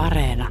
[0.00, 0.48] Areena.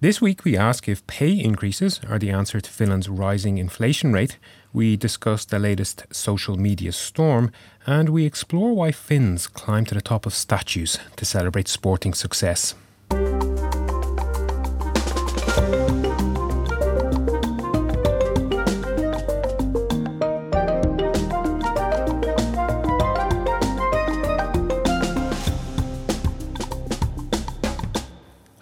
[0.00, 4.36] This week, we ask if pay increases are the answer to Finland's rising inflation rate.
[4.72, 7.52] We discuss the latest social media storm,
[7.86, 12.74] and we explore why Finns climb to the top of statues to celebrate sporting success.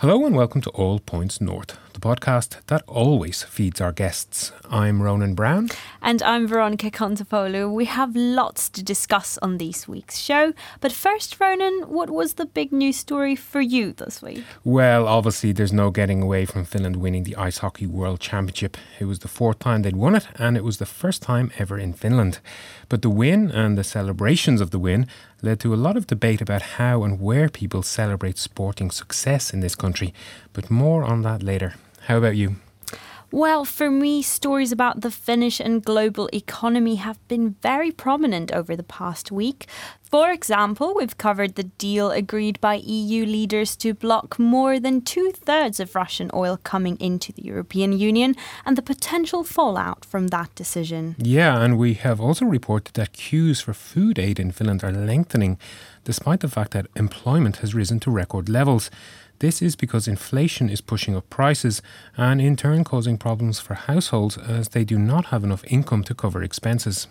[0.07, 4.53] Hello and welcome to All Points North, the podcast that always feeds our guests.
[4.71, 5.69] I'm Ronan Browne.
[6.01, 7.73] And I'm Veronica Kontopoulou.
[7.73, 10.53] We have lots to discuss on this week's show.
[10.81, 14.45] But first, Ronan, what was the big news story for you this week?
[14.63, 18.77] Well, obviously, there's no getting away from Finland winning the Ice Hockey World Championship.
[19.01, 21.81] It was the fourth time they'd won it, and it was the first time ever
[21.81, 22.39] in Finland.
[22.89, 25.07] But the win and the celebrations of the win
[25.43, 29.61] led to a lot of debate about how and where people celebrate sporting success in
[29.61, 30.15] this country.
[30.53, 31.75] But more on that later.
[32.03, 32.57] How about you?
[33.33, 38.77] Well, for me, stories about the Finnish and global economy have been very prominent over
[38.77, 39.67] the past week.
[40.09, 45.33] For example, we've covered the deal agreed by EU leaders to block more than two
[45.33, 50.55] thirds of Russian oil coming into the European Union and the potential fallout from that
[50.55, 51.17] decision.
[51.19, 55.59] Yeah, and we have also reported that queues for food aid in Finland are lengthening,
[56.05, 58.91] despite the fact that employment has risen to record levels.
[59.39, 61.83] This is because inflation is pushing up prices
[62.17, 66.15] and in turn causing problems for households as they do not have enough income to
[66.15, 67.09] cover expenses.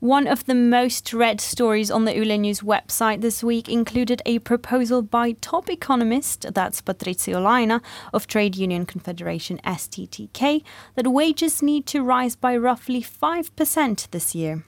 [0.00, 4.38] One of the most read stories on the Yle News website this week included a
[4.38, 7.82] proposal by top economist, that's Patrizio Laina
[8.14, 10.62] of Trade Union Confederation STTK,
[10.94, 14.64] that wages need to rise by roughly 5% this year.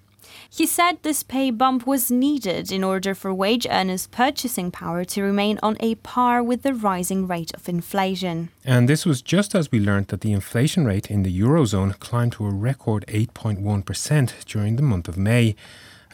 [0.54, 5.22] He said this pay bump was needed in order for wage earners' purchasing power to
[5.22, 8.50] remain on a par with the rising rate of inflation.
[8.62, 12.32] And this was just as we learned that the inflation rate in the Eurozone climbed
[12.32, 15.56] to a record 8.1% during the month of May.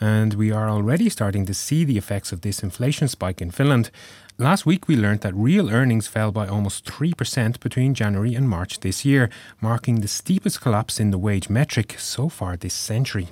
[0.00, 3.90] And we are already starting to see the effects of this inflation spike in Finland.
[4.38, 8.78] Last week, we learned that real earnings fell by almost 3% between January and March
[8.78, 9.30] this year,
[9.60, 13.26] marking the steepest collapse in the wage metric so far this century.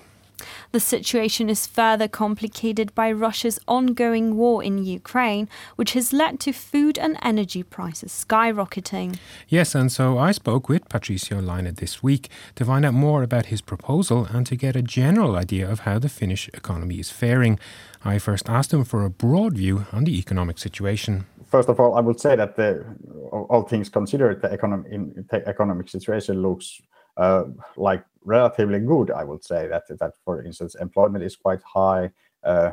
[0.73, 6.53] The situation is further complicated by Russia's ongoing war in Ukraine, which has led to
[6.53, 9.19] food and energy prices skyrocketing.
[9.49, 13.47] Yes, and so I spoke with Patrizio Laina this week to find out more about
[13.47, 17.59] his proposal and to get a general idea of how the Finnish economy is faring.
[18.05, 21.27] I first asked him for a broad view on the economic situation.
[21.47, 22.85] First of all, I would say that the,
[23.31, 24.91] all things considered, the economic,
[25.29, 26.81] the economic situation looks
[27.17, 27.45] uh,
[27.77, 29.11] like relatively good.
[29.11, 32.11] I would say that that for instance, employment is quite high.
[32.45, 32.73] Uh,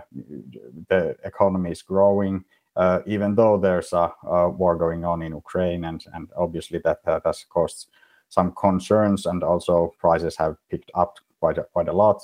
[0.90, 2.44] the economy is growing,
[2.76, 7.04] uh, even though there's a, a, war going on in Ukraine, and and obviously that,
[7.06, 7.88] that has caused
[8.30, 12.22] some concerns, and also prices have picked up quite a, quite a lot.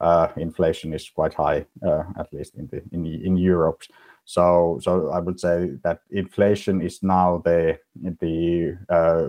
[0.00, 3.82] Uh, inflation is quite high, uh, at least in the in in Europe.
[4.24, 7.78] So, so I would say that inflation is now the
[8.20, 9.28] the uh,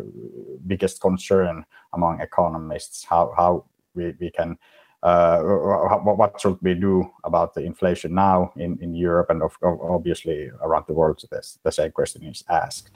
[0.73, 3.03] biggest concern among economists.
[3.11, 3.51] How how
[3.95, 4.57] we, we can
[5.03, 10.51] uh, what should we do about the inflation now in, in Europe and of, obviously
[10.61, 11.21] around the world?
[11.31, 12.91] This, the same question is asked.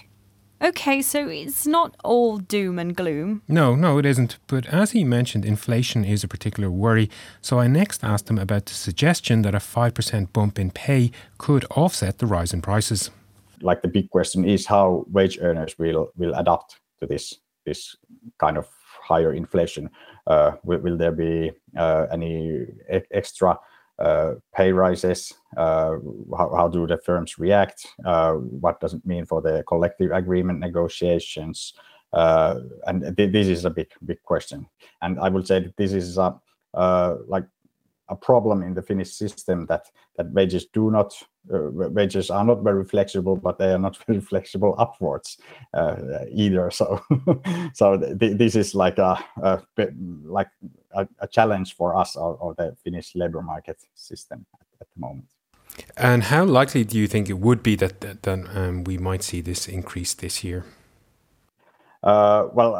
[0.61, 3.41] Okay, so it's not all doom and gloom.
[3.49, 4.37] No, no, it isn't.
[4.47, 7.09] But as he mentioned, inflation is a particular worry.
[7.41, 11.65] So I next asked him about the suggestion that a 5% bump in pay could
[11.71, 13.11] offset the rise in prices.
[13.61, 17.33] Like the big question is how wage earners will, will adapt to this,
[17.65, 17.95] this
[18.37, 18.67] kind of
[19.01, 19.89] higher inflation.
[20.27, 22.65] Uh, will, there be uh, any
[23.11, 23.57] extra
[23.99, 25.33] uh, pay rises?
[25.55, 27.87] How, do the firms react?
[28.03, 31.73] What does it mean for the collective agreement negotiations?
[32.13, 34.67] and th- this is a big, big question.
[35.01, 36.35] And I would say that this is a
[37.27, 37.45] like
[38.09, 39.85] a problem in the Finnish system that
[40.17, 41.13] that wages do not
[41.47, 45.37] wages are not very flexible, but they are not very flexible upwards
[45.73, 46.71] uh, either.
[46.71, 47.01] So
[47.73, 49.61] so th- this is like a, a
[50.25, 50.49] like
[50.93, 54.99] a, a, challenge for us or, or, the Finnish labor market system at, at, the
[54.99, 55.25] moment.
[55.97, 59.23] And how likely do you think it would be that that, that um, we might
[59.23, 60.63] see this increase this year?
[62.03, 62.75] Uh, well,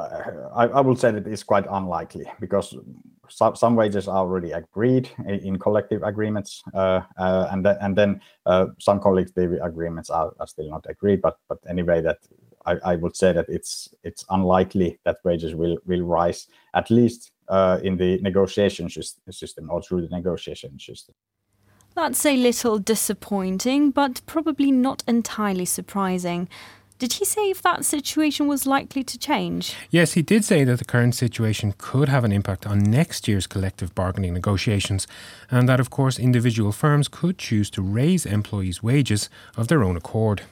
[0.54, 2.76] I, I would say that it's quite unlikely because
[3.36, 8.22] some, some wages are already agreed in, collective agreements, uh, uh, and then and then
[8.46, 11.22] uh, some collective agreements are, are, still not agreed.
[11.22, 12.20] But but anyway, that
[12.66, 17.32] I, I, would say that it's it's unlikely that wages will will rise at least
[17.48, 21.16] uh, in the negotiation system or through the negotiation system.
[21.96, 26.50] That's a little disappointing, but probably not entirely surprising.
[27.04, 29.76] Did he say if that situation was likely to change?
[29.90, 33.46] Yes, he did say that the current situation could have an impact on next year's
[33.46, 35.06] collective bargaining negotiations,
[35.52, 39.98] and that, of course, individual firms could choose to raise employees' wages of their own
[39.98, 40.44] accord.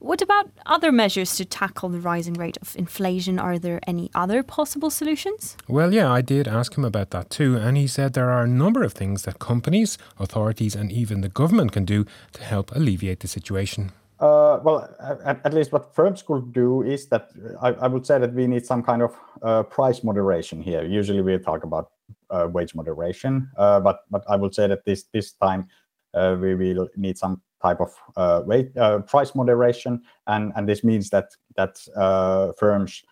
[0.00, 3.38] What about other measures to tackle the rising rate of inflation?
[3.38, 5.56] Are there any other possible solutions?
[5.68, 8.48] Well, yeah, I did ask him about that too, and he said there are a
[8.48, 13.20] number of things that companies, authorities, and even the government can do to help alleviate
[13.20, 13.92] the situation.
[14.18, 14.88] Uh, well,
[15.24, 17.28] at, at, least what firms could do is that
[17.60, 20.86] I, I, would say that we need some kind of uh, price moderation here.
[20.86, 21.90] Usually we talk about
[22.30, 25.68] uh, wage moderation, uh, but but I would say that this this time
[26.14, 28.72] uh, we will need some type of uh, wage,
[29.06, 31.76] price moderation, and and this means that that
[32.58, 33.02] firms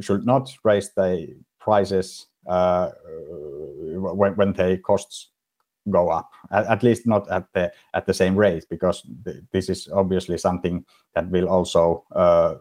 [0.00, 5.30] should not raise the prices when when their costs
[5.90, 9.68] go up at, at, least not at the at the same rate because th- this
[9.68, 10.84] is obviously something
[11.14, 12.54] that will also uh,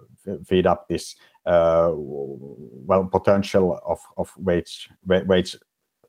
[0.45, 1.15] feed up this
[1.45, 5.55] uh, well potential of of wage wage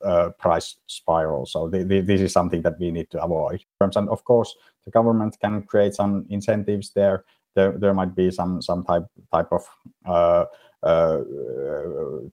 [0.03, 1.45] uh, price spiral.
[1.45, 3.63] So th- th- this is something that we need to avoid.
[3.79, 4.55] And of course
[4.85, 7.25] the government can create some incentives there.
[7.55, 9.63] There, there might be some some type type of
[10.05, 10.45] uh,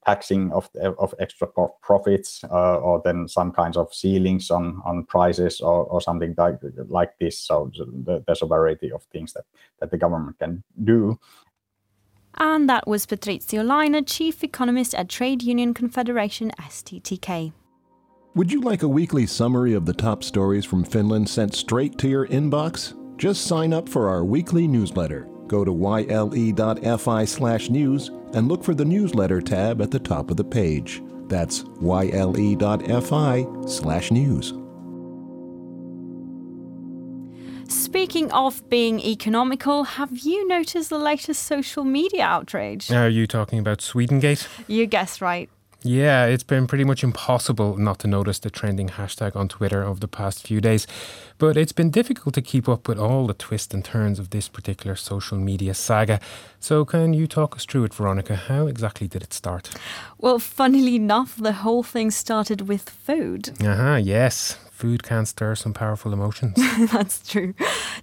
[0.05, 0.69] taxing of
[0.99, 1.47] of extra
[1.82, 6.58] profits uh, or then some kinds of ceilings on on prices or, or something like,
[6.88, 7.70] like this so
[8.26, 9.44] there's a variety of things that
[9.79, 11.19] that the government can do
[12.35, 17.52] and that was Patrizio Laina, Chief Economist at Trade Union Confederation STTK.
[18.37, 22.08] Would you like a weekly summary of the top stories from Finland sent straight to
[22.08, 22.94] your inbox?
[23.19, 25.29] Just sign up for our weekly newsletter.
[25.50, 30.37] Go to yle.fi slash news and look for the newsletter tab at the top of
[30.37, 31.02] the page.
[31.26, 34.55] That's yle.fi slash news.
[37.69, 42.88] Speaking of being economical, have you noticed the latest social media outrage?
[42.93, 44.47] Are you talking about Swedengate?
[44.69, 45.50] You guessed right.
[45.82, 49.99] Yeah, it's been pretty much impossible not to notice the trending hashtag on Twitter over
[49.99, 50.87] the past few days.
[51.38, 54.47] But it's been difficult to keep up with all the twists and turns of this
[54.49, 56.21] particular social media saga.
[56.59, 58.37] So, can you talk us through it, Veronica?
[58.37, 59.71] How exactly did it start?
[60.19, 63.50] Well, funnily enough, the whole thing started with food.
[63.65, 66.56] Uh huh, yes food can stir some powerful emotions.
[66.93, 67.53] That's true.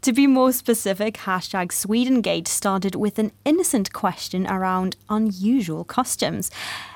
[0.02, 6.52] To be more specific, hashtag Swedengate started with an innocent question around unusual customs.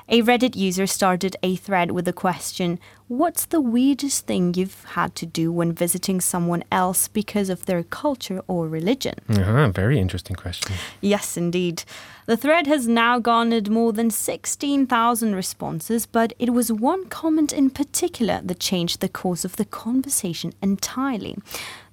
[0.08, 5.14] A Reddit user started a thread with the question What's the weirdest thing you've had
[5.16, 9.14] to do when visiting someone else because of their culture or religion?
[9.28, 10.76] Uh-huh, very interesting question.
[11.02, 11.84] Yes, indeed.
[12.24, 17.68] The thread has now garnered more than 16,000 responses, but it was one comment in
[17.68, 21.36] particular that changed the course of the conversation entirely.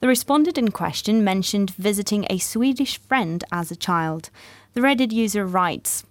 [0.01, 4.29] The respondent in question mentioned visiting a Swedish friend as a child.
[4.75, 6.03] The Reddit user writes,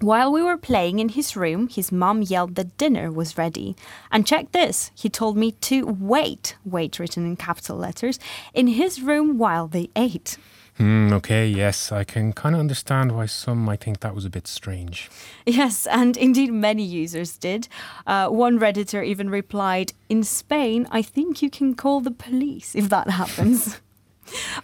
[0.00, 3.76] while we were playing in his room, his mum yelled that dinner was ready.
[4.10, 8.18] And check this, he told me to wait, wait written in capital letters,
[8.54, 10.38] in his room while they ate.
[10.80, 14.30] Mm, okay, yes, I can kind of understand why some might think that was a
[14.30, 15.10] bit strange.
[15.44, 17.68] Yes, and indeed many users did.
[18.06, 22.88] Uh, one Redditor even replied, In Spain, I think you can call the police if
[22.88, 23.78] that happens.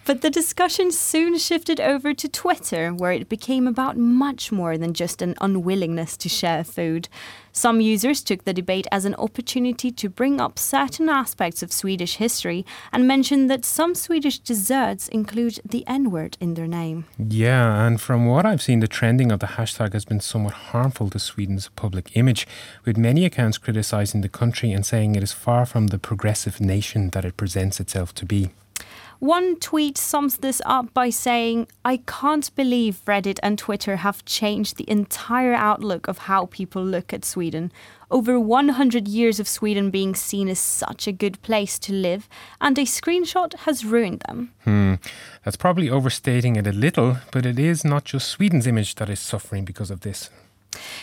[0.05, 4.93] But the discussion soon shifted over to Twitter, where it became about much more than
[4.93, 7.09] just an unwillingness to share food.
[7.51, 12.17] Some users took the debate as an opportunity to bring up certain aspects of Swedish
[12.17, 17.05] history and mentioned that some Swedish desserts include the N word in their name.
[17.17, 21.09] Yeah, and from what I've seen, the trending of the hashtag has been somewhat harmful
[21.09, 22.47] to Sweden's public image,
[22.85, 27.09] with many accounts criticizing the country and saying it is far from the progressive nation
[27.09, 28.51] that it presents itself to be.
[29.19, 34.77] One tweet sums this up by saying, I can't believe Reddit and Twitter have changed
[34.77, 37.71] the entire outlook of how people look at Sweden.
[38.11, 42.29] Over 100 years of Sweden being seen as such a good place to live,
[42.61, 44.53] and a screenshot has ruined them.
[44.63, 44.95] Hmm.
[45.43, 49.19] That's probably overstating it a little, but it is not just Sweden's image that is
[49.19, 50.29] suffering because of this.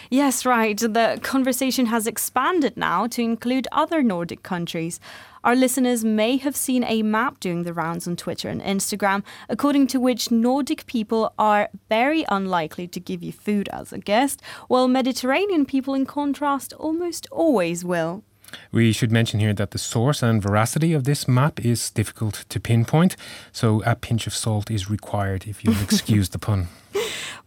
[0.08, 0.78] Yes, right.
[0.78, 5.00] The conversation has expanded now to include other Nordic countries.
[5.44, 9.88] Our listeners may have seen a map doing the rounds on Twitter and Instagram, according
[9.88, 14.88] to which Nordic people are very unlikely to give you food as a guest, while
[14.88, 18.24] Mediterranean people, in contrast, almost always will.
[18.72, 22.58] We should mention here that the source and veracity of this map is difficult to
[22.58, 23.14] pinpoint,
[23.52, 26.68] so a pinch of salt is required if you'll excuse the pun.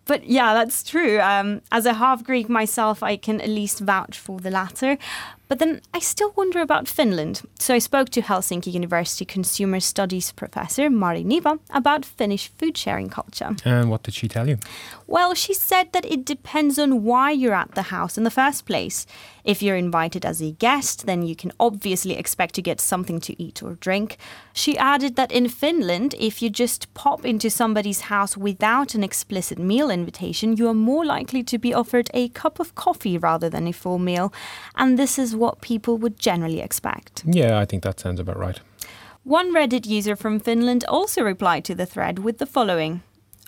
[0.07, 1.19] But yeah, that's true.
[1.19, 4.97] Um, as a half Greek myself, I can at least vouch for the latter.
[5.49, 7.41] But then I still wonder about Finland.
[7.57, 13.09] So I spoke to Helsinki University Consumer Studies professor Mari Niva about Finnish food sharing
[13.09, 13.55] culture.
[13.63, 14.57] And what did she tell you?
[15.05, 18.65] Well, she said that it depends on why you're at the house in the first
[18.65, 19.05] place.
[19.45, 23.41] If you're invited as a guest, then you can obviously expect to get something to
[23.41, 24.17] eat or drink.
[24.51, 29.57] She added that in Finland, if you just pop into somebody's house without an explicit
[29.57, 33.67] meal invitation, you are more likely to be offered a cup of coffee rather than
[33.67, 34.33] a full meal.
[34.75, 37.23] And this is what people would generally expect.
[37.25, 38.59] Yeah, I think that sounds about right.
[39.23, 43.01] One Reddit user from Finland also replied to the thread with the following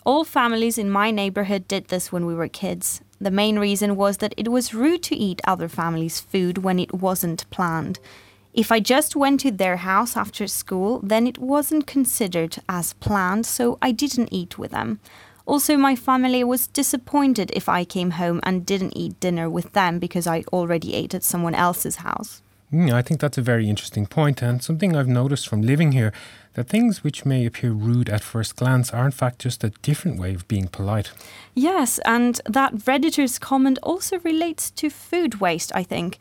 [0.05, 3.01] All families in my neighborhood did this when we were kids.
[3.21, 6.93] The main reason was that it was rude to eat other families' food when it
[6.93, 7.99] wasn't planned.
[8.53, 13.45] If I just went to their house after school, then it wasn't considered as planned,
[13.45, 14.99] so I didn't eat with them.
[15.49, 19.97] Also, my family was disappointed if I came home and didn't eat dinner with them
[19.97, 22.43] because I already ate at someone else's house.
[22.71, 26.13] Mm, I think that's a very interesting point, and something I've noticed from living here
[26.53, 30.19] that things which may appear rude at first glance are in fact just a different
[30.19, 31.11] way of being polite.
[31.55, 36.19] Yes, and that Redditor's comment also relates to food waste, I think.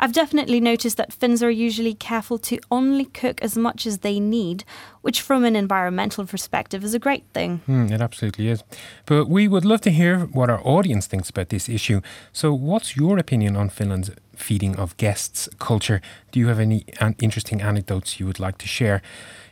[0.00, 4.20] I've definitely noticed that Finns are usually careful to only cook as much as they
[4.20, 4.64] need,
[5.02, 7.62] which, from an environmental perspective, is a great thing.
[7.68, 8.62] Mm, it absolutely is.
[9.06, 12.00] But we would love to hear what our audience thinks about this issue.
[12.32, 16.00] So, what's your opinion on Finland's feeding of guests culture?
[16.30, 19.02] Do you have any an- interesting anecdotes you would like to share?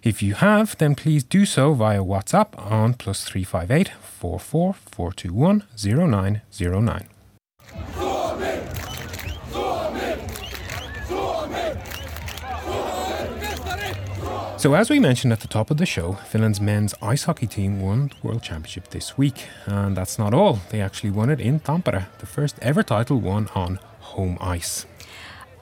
[0.02, 7.08] If you have, then please do so via WhatsApp on plus 358 44 421 0909.
[14.58, 17.78] So, as we mentioned at the top of the show, Finland's men's ice hockey team
[17.78, 19.48] won the World Championship this week.
[19.66, 20.60] And that's not all.
[20.70, 24.86] They actually won it in Tampere, the first ever title won on home ice.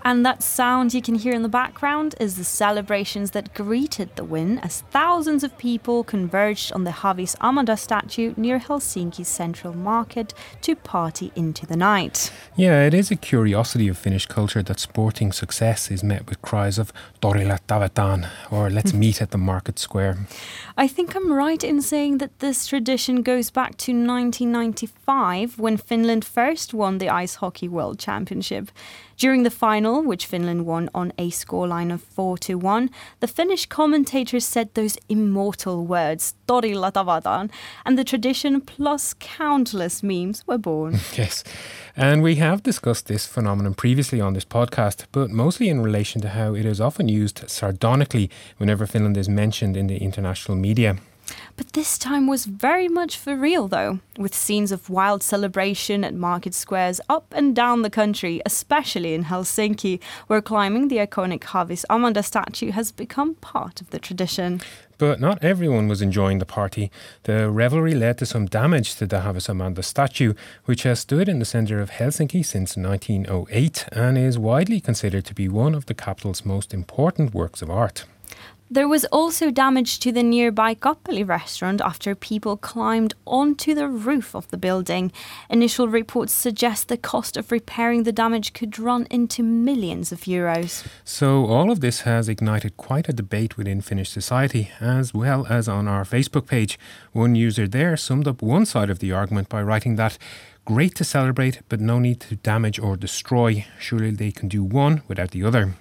[0.05, 4.25] And that sound you can hear in the background is the celebrations that greeted the
[4.25, 10.35] win as thousands of people converged on the Havis Amanda statue near Helsinki's central market
[10.61, 12.31] to party into the night.
[12.55, 16.79] Yeah, it is a curiosity of Finnish culture that sporting success is met with cries
[16.79, 16.93] of
[17.23, 20.19] Torilla tavataan or let's meet at the market square.
[20.77, 26.27] I think I'm right in saying that this tradition goes back to 1995 when Finland
[26.27, 28.71] first won the Ice Hockey World Championship.
[29.17, 32.91] During the final, which Finland won on a scoreline of 4 to 1,
[33.21, 37.51] the Finnish commentators said those immortal words, Torilla tavataan,
[37.85, 40.93] and the tradition plus countless memes were born.
[41.17, 41.45] yes.
[41.97, 46.29] And we have discussed this phenomenon previously on this podcast, but mostly in relation to
[46.31, 50.97] how it is often used sardonically whenever Finland is mentioned in the international media.
[51.57, 56.15] But this time was very much for real, though, with scenes of wild celebration at
[56.15, 61.85] market squares up and down the country, especially in Helsinki, where climbing the iconic Havis
[61.89, 64.61] Amanda statue has become part of the tradition.
[64.99, 66.91] But not everyone was enjoying the party.
[67.25, 71.41] The revelry led to some damage to the Havis Amanda statue, which has stood in
[71.41, 75.95] the centre of Helsinki since 1908 and is widely considered to be one of the
[75.95, 78.05] capital's most important works of art.
[78.71, 84.35] There was also damage to the nearby Kappeli restaurant after people climbed onto the roof
[84.35, 85.13] of the building.
[85.51, 90.87] Initial reports suggest the cost of repairing the damage could run into millions of euros.
[91.05, 95.69] So, all of this has ignited quite a debate within Finnish society, as well as
[95.69, 96.79] on our Facebook page.
[97.13, 100.17] One user there summed up one side of the argument by writing that
[100.65, 103.67] great to celebrate, but no need to damage or destroy.
[103.79, 105.75] Surely they can do one without the other.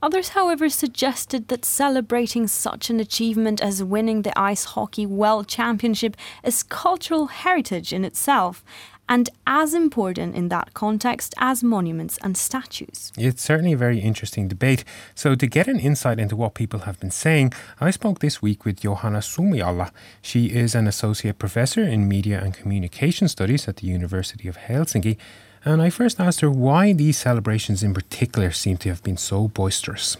[0.00, 6.16] Others, however, suggested that celebrating such an achievement as winning the Ice Hockey World Championship
[6.44, 8.64] is cultural heritage in itself
[9.08, 13.10] and as important in that context as monuments and statues.
[13.16, 14.84] It's certainly a very interesting debate.
[15.14, 18.64] So, to get an insight into what people have been saying, I spoke this week
[18.64, 19.90] with Johanna Sumiala.
[20.22, 25.16] She is an associate professor in media and communication studies at the University of Helsinki
[25.64, 29.48] and I first asked her why these celebrations in particular seem to have been so
[29.48, 30.16] boisterous.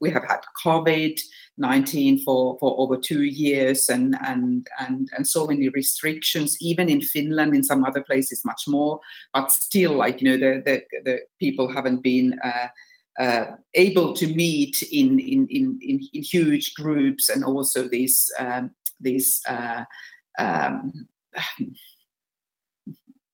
[0.00, 1.20] We have had COVID
[1.58, 7.00] 19 for, for over two years and, and, and, and so many restrictions, even in
[7.00, 9.00] Finland, in some other places, much more.
[9.34, 12.38] But still, like, you know, the, the, the people haven't been.
[12.42, 12.68] Uh,
[13.20, 18.70] uh, able to meet in, in, in, in, huge groups and also these um,
[19.00, 19.84] these uh,
[20.38, 21.06] um,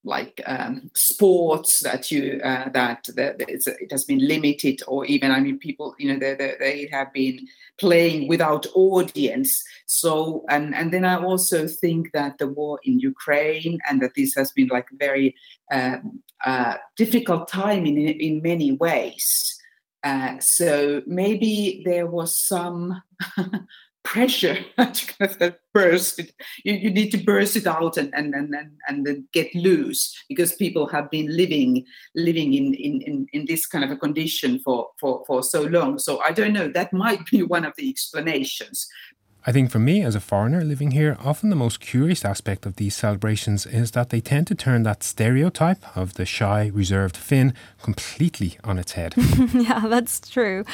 [0.09, 5.39] like um, sports that you uh, that, that it has been limited or even i
[5.39, 7.47] mean people you know they, they, they, have been
[7.79, 9.65] playing without audience.
[9.87, 14.35] So and and then i also think that the war in ukraine and that this
[14.35, 15.35] has been like very
[15.71, 19.55] um, uh, difficult time in in many ways.
[20.05, 23.03] Uh, so maybe there was some
[24.09, 26.33] pressure to kind of burst it.
[26.65, 30.17] You, you need to burst it out and and and and, and then get loose
[30.29, 31.85] because people have been living
[32.15, 35.99] living in, in in in this kind of a condition for for for so long.
[35.99, 36.69] So I don't know.
[36.69, 38.89] That might be one of the explanations.
[39.47, 42.77] I think for me, as a foreigner living here, often the most curious aspect of
[42.77, 47.55] these celebrations is that they tend to turn that stereotype of the shy, reserved Finn
[47.81, 49.15] completely on its head.
[49.55, 50.65] yeah, that's true.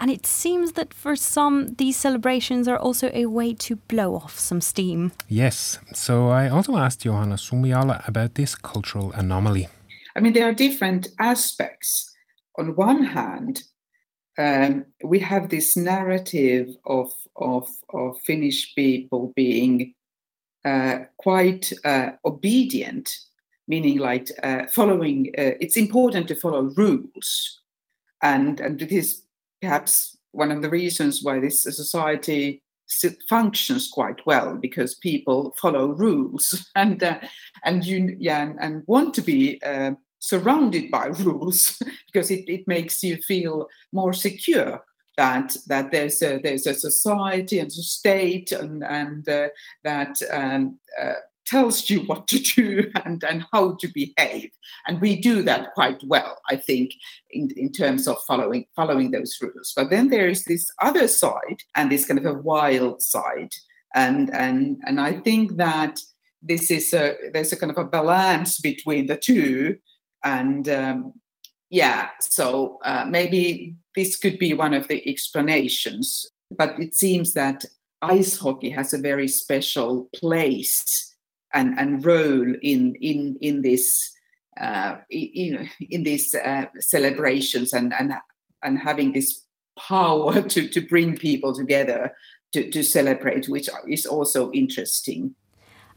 [0.00, 4.38] And it seems that for some, these celebrations are also a way to blow off
[4.38, 5.12] some steam.
[5.28, 5.78] Yes.
[5.92, 9.68] So I also asked Johanna Sumiala about this cultural anomaly.
[10.16, 12.10] I mean, there are different aspects.
[12.58, 13.64] On one hand,
[14.38, 19.94] um, we have this narrative of of, of Finnish people being
[20.64, 23.18] uh, quite uh, obedient,
[23.66, 25.28] meaning like uh, following.
[25.38, 27.60] Uh, it's important to follow rules,
[28.22, 29.22] and and it is
[29.60, 32.62] perhaps one of the reasons why this society
[33.28, 37.18] functions quite well because people follow rules and uh,
[37.64, 42.66] and you yeah and, and want to be uh, surrounded by rules because it, it
[42.66, 44.82] makes you feel more secure
[45.16, 49.48] that that there's a there's a society and a state and and uh,
[49.84, 51.14] that um, uh,
[51.44, 54.50] tells you what to do and and how to behave.
[54.86, 56.92] And we do that quite well i think
[57.30, 59.72] in, in terms of following following those rules.
[59.76, 63.52] But then there is this other side and this kind of a wild side.
[63.94, 66.00] And and and i think that
[66.40, 69.76] this is a there's a kind of a balance between the two
[70.24, 71.14] and um,
[71.70, 76.26] yeah, so uh, maybe this could be one of the explanations.
[76.50, 77.64] But it seems that
[78.02, 81.14] ice hockey has a very special place
[81.54, 84.12] and, and role in in in this
[84.60, 88.12] uh, know in these uh, celebrations and and
[88.62, 89.44] and having this
[89.78, 92.12] power to to bring people together
[92.52, 95.34] to, to celebrate, which is also interesting.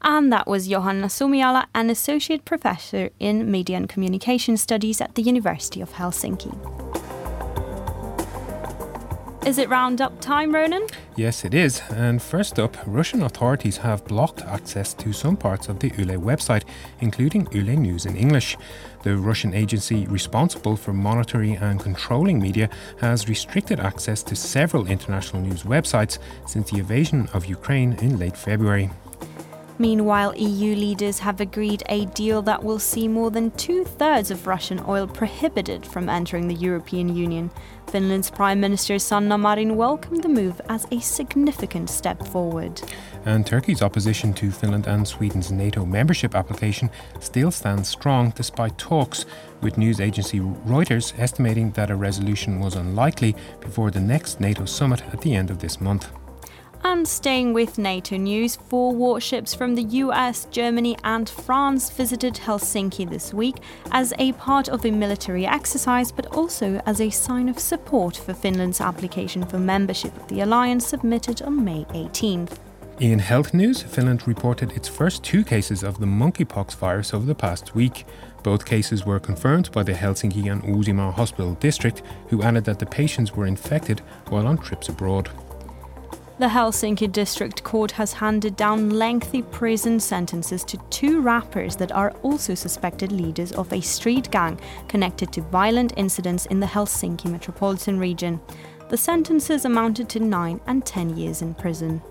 [0.07, 5.23] And that was Johanna Sumiala, an associate professor in media and communication studies at the
[5.23, 6.53] University of Helsinki.
[9.47, 10.85] Is it roundup time, Ronan?
[11.15, 11.81] Yes, it is.
[11.89, 16.65] And first up, Russian authorities have blocked access to some parts of the Yle website,
[16.99, 18.57] including Yle News in English.
[19.01, 22.69] The Russian agency responsible for monitoring and controlling media
[23.01, 28.37] has restricted access to several international news websites since the invasion of Ukraine in late
[28.37, 28.91] February.
[29.77, 34.47] Meanwhile, EU leaders have agreed a deal that will see more than two thirds of
[34.47, 37.51] Russian oil prohibited from entering the European Union.
[37.87, 42.81] Finland's Prime Minister Sanna Marin welcomed the move as a significant step forward.
[43.25, 49.25] And Turkey's opposition to Finland and Sweden's NATO membership application still stands strong despite talks,
[49.61, 55.03] with news agency Reuters estimating that a resolution was unlikely before the next NATO summit
[55.13, 56.11] at the end of this month.
[56.87, 63.09] And staying with NATO news, four warships from the US, Germany, and France visited Helsinki
[63.09, 63.55] this week
[63.91, 68.35] as a part of a military exercise, but also as a sign of support for
[68.35, 72.59] Finland's application for membership of the alliance submitted on May 18th.
[72.99, 77.33] In health news, Finland reported its first two cases of the monkeypox virus over the
[77.33, 78.05] past week.
[78.43, 82.85] Both cases were confirmed by the Helsinki and Uusimaa Hospital District, who added that the
[82.85, 85.31] patients were infected while on trips abroad.
[86.37, 92.11] The Helsinki District Court has handed down lengthy prison sentences to two rappers that are
[92.23, 97.99] also suspected leaders of a street gang connected to violent incidents in the Helsinki metropolitan
[97.99, 98.41] region.
[98.89, 102.01] The sentences amounted to 9 and 10 years in prison.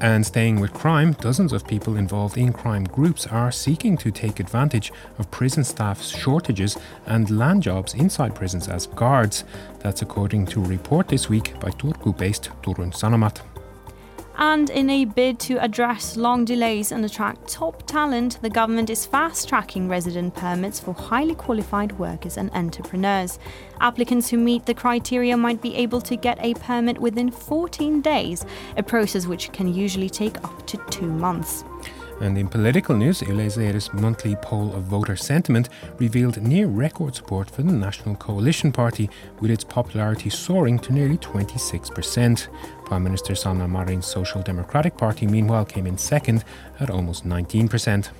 [0.00, 4.38] And staying with crime, dozens of people involved in crime groups are seeking to take
[4.38, 9.44] advantage of prison staff's shortages and land jobs inside prisons as guards.
[9.80, 13.47] That's according to a report this week by Turku based Turun Sanomat.
[14.40, 19.04] And in a bid to address long delays and attract top talent, the government is
[19.04, 23.40] fast tracking resident permits for highly qualified workers and entrepreneurs.
[23.80, 28.46] Applicants who meet the criteria might be able to get a permit within 14 days,
[28.76, 31.64] a process which can usually take up to two months.
[32.20, 37.62] And in political news, Yleisradio's monthly poll of voter sentiment revealed near record support for
[37.62, 39.08] the National Coalition Party,
[39.40, 42.48] with its popularity soaring to nearly 26%.
[42.84, 46.44] Prime Minister Sanna Marin's Social Democratic Party, meanwhile, came in second
[46.80, 48.10] at almost 19%.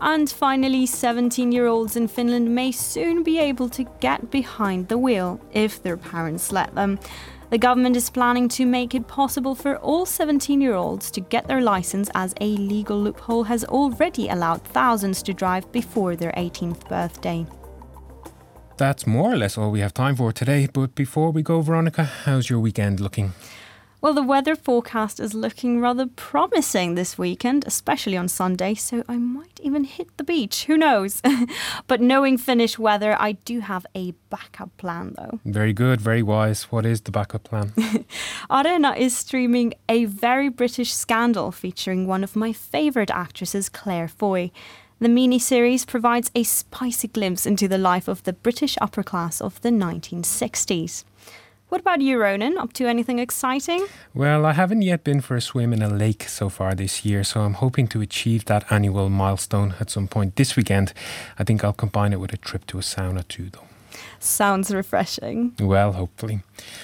[0.00, 4.98] And finally, 17 year olds in Finland may soon be able to get behind the
[4.98, 6.98] wheel if their parents let them.
[7.50, 11.46] The government is planning to make it possible for all 17 year olds to get
[11.46, 16.88] their license, as a legal loophole has already allowed thousands to drive before their 18th
[16.88, 17.46] birthday.
[18.76, 20.68] That's more or less all we have time for today.
[20.72, 23.32] But before we go, Veronica, how's your weekend looking?
[24.04, 29.16] Well, the weather forecast is looking rather promising this weekend, especially on Sunday, so I
[29.16, 30.66] might even hit the beach.
[30.66, 31.22] Who knows?
[31.86, 35.40] but knowing Finnish weather, I do have a backup plan though.
[35.46, 36.64] Very good, very wise.
[36.64, 37.68] What is the backup plan?
[38.50, 44.50] Areena is streaming a very British scandal featuring one of my favourite actresses, Claire Foy.
[45.00, 49.40] The mini series provides a spicy glimpse into the life of the British upper class
[49.40, 51.04] of the 1960s.
[51.74, 52.56] What about you, Ronan?
[52.56, 53.84] Up to anything exciting?
[54.14, 57.24] Well, I haven't yet been for a swim in a lake so far this year,
[57.24, 60.92] so I'm hoping to achieve that annual milestone at some point this weekend.
[61.36, 63.66] I think I'll combine it with a trip to a sauna too, though.
[64.20, 65.56] Sounds refreshing.
[65.58, 66.42] Well, hopefully.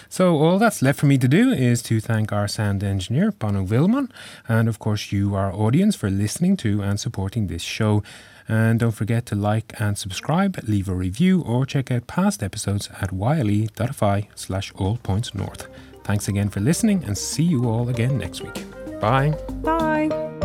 [0.09, 3.68] So, all that's left for me to do is to thank our sound engineer, Panu
[3.68, 4.11] Willman,
[4.48, 8.03] and of course, you, our audience, for listening to and supporting this show.
[8.51, 12.89] And don't forget to like and subscribe, leave a review, or check out past episodes
[13.01, 15.69] at yle.fi slash all points north.
[16.03, 18.65] Thanks again for listening and see you all again next week.
[19.01, 19.37] Bye.
[19.63, 20.41] Bye.